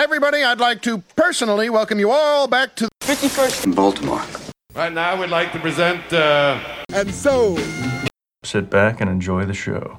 Everybody, 0.00 0.42
I'd 0.42 0.60
like 0.60 0.80
to 0.82 1.02
personally 1.14 1.68
welcome 1.68 1.98
you 1.98 2.10
all 2.10 2.48
back 2.48 2.74
to 2.76 2.88
51st 3.02 3.74
& 3.74 3.76
Baltimore. 3.76 4.22
Right 4.74 4.90
now, 4.90 5.20
we'd 5.20 5.28
like 5.28 5.52
to 5.52 5.58
present. 5.58 6.10
Uh... 6.10 6.58
And 6.90 7.12
so. 7.12 7.58
Sit 8.42 8.70
back 8.70 9.02
and 9.02 9.10
enjoy 9.10 9.44
the 9.44 9.52
show. 9.52 9.98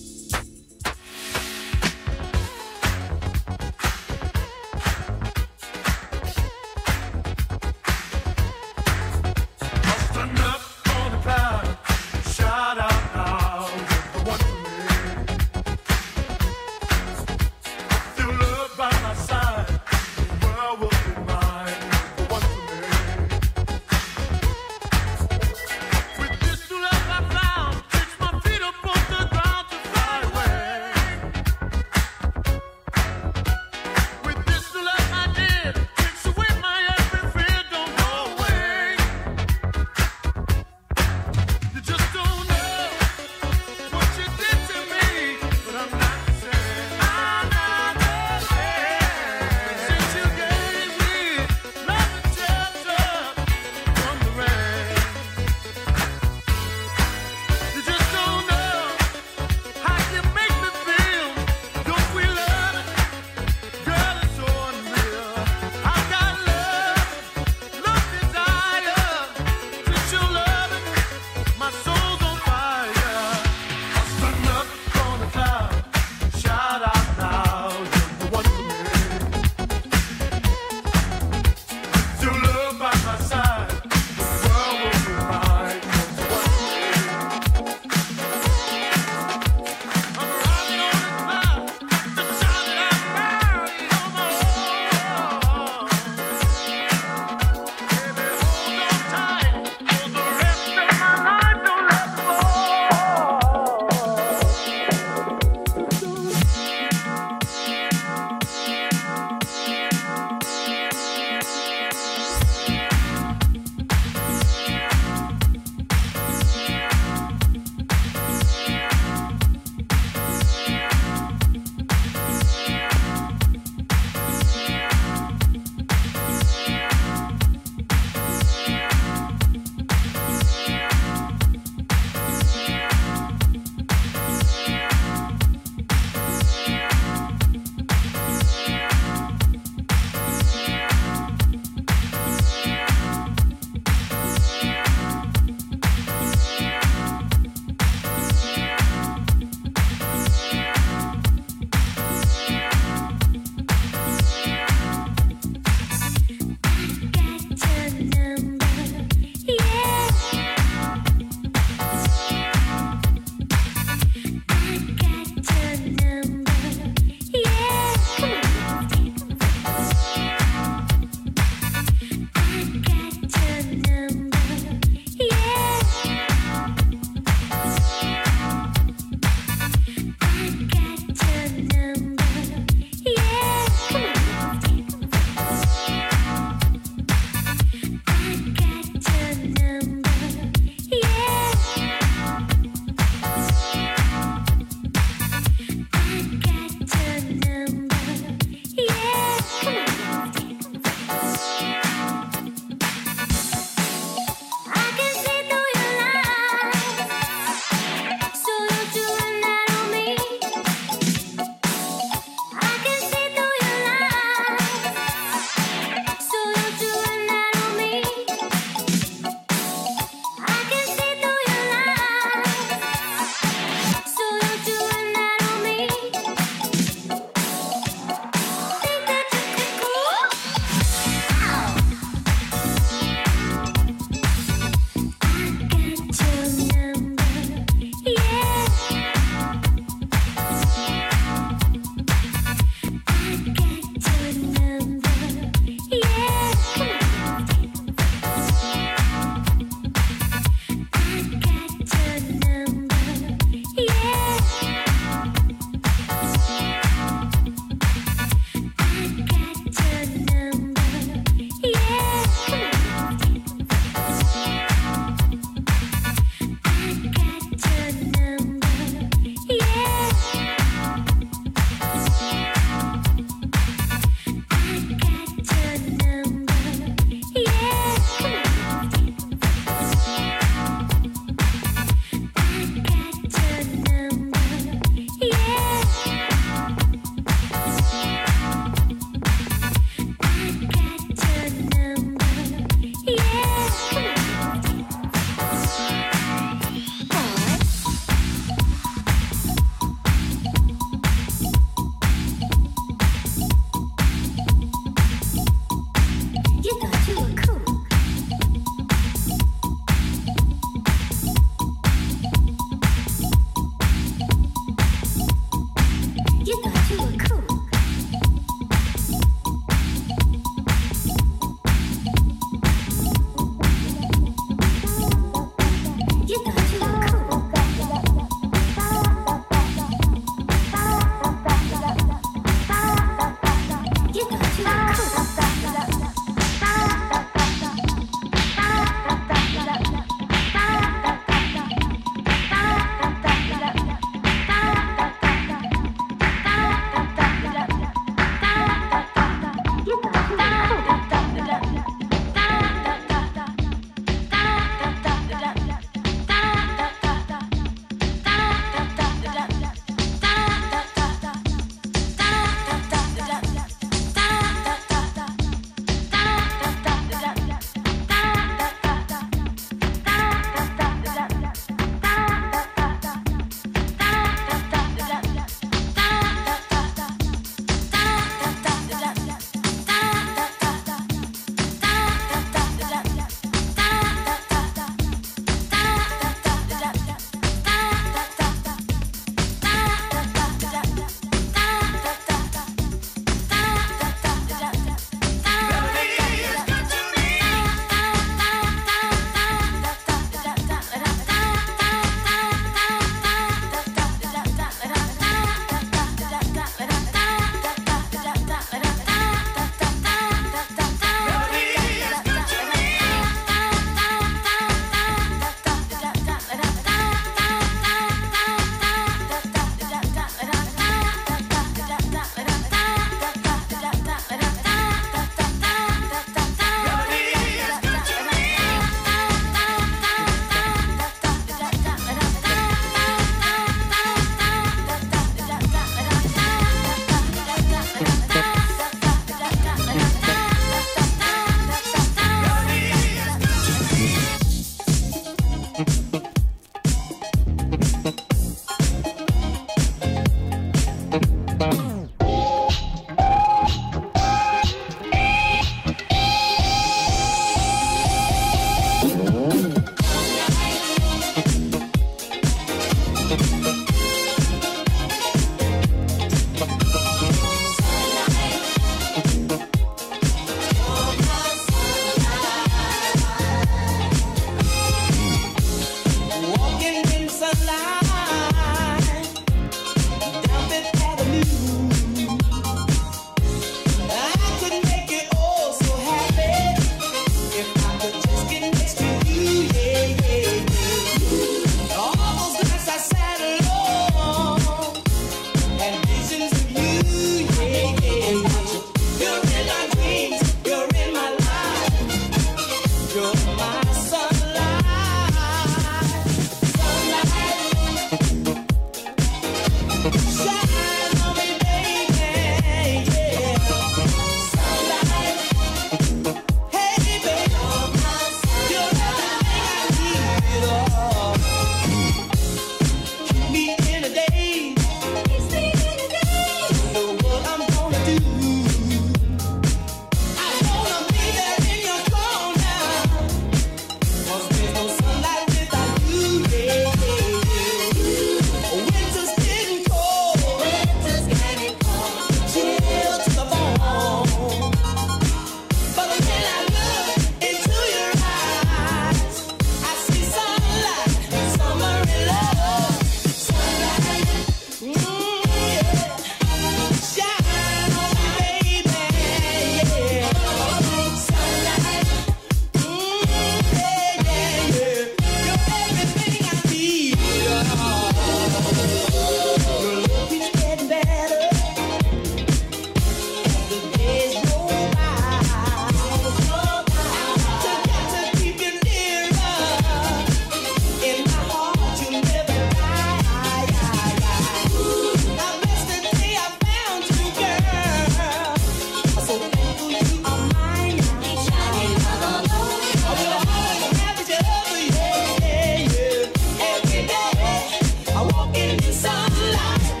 in 598.61 598.79
sunlight. 598.93 600.00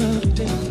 The 0.00 0.26
day. 0.34 0.69